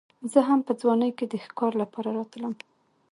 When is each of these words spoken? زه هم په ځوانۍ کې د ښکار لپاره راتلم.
زه 0.31 0.39
هم 0.47 0.59
په 0.67 0.73
ځوانۍ 0.81 1.11
کې 1.17 1.25
د 1.27 1.33
ښکار 1.45 1.73
لپاره 1.81 2.09
راتلم. 2.17 2.53